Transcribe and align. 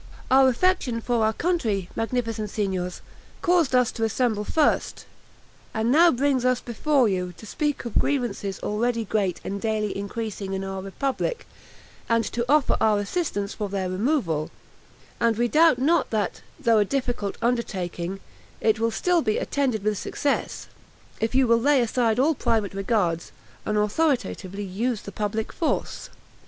Our 0.31 0.49
affection 0.49 0.99
for 0.99 1.23
our 1.23 1.31
country, 1.33 1.87
magnificent 1.95 2.49
Signors! 2.49 3.01
caused 3.43 3.75
us 3.75 3.91
to 3.91 4.03
assemble 4.03 4.43
first, 4.43 5.05
and 5.75 5.91
now 5.91 6.09
brings 6.09 6.43
us 6.43 6.59
before 6.59 7.07
you, 7.07 7.35
to 7.37 7.45
speak 7.45 7.85
of 7.85 7.99
grievances 7.99 8.59
already 8.63 9.05
great 9.05 9.39
and 9.43 9.61
daily 9.61 9.95
increasing 9.95 10.53
in 10.53 10.63
our 10.63 10.81
republic, 10.81 11.45
and 12.09 12.23
to 12.31 12.43
offer 12.51 12.77
our 12.81 12.97
assistance 12.97 13.53
for 13.53 13.69
their 13.69 13.89
removal: 13.91 14.49
and 15.19 15.37
we 15.37 15.47
doubt 15.47 15.77
not 15.77 16.09
that, 16.09 16.41
though 16.59 16.79
a 16.79 16.83
difficult 16.83 17.37
undertaking, 17.39 18.19
it 18.59 18.79
will 18.79 18.89
still 18.89 19.21
be 19.21 19.37
attended 19.37 19.83
with 19.83 19.99
success, 19.99 20.65
if 21.19 21.35
you 21.35 21.45
will 21.45 21.61
lay 21.61 21.79
aside 21.79 22.17
all 22.17 22.33
private 22.33 22.73
regards, 22.73 23.31
and 23.67 23.77
authoritatively 23.77 24.63
use 24.63 25.03
the 25.03 25.11
public 25.11 25.53
force. 25.53 26.09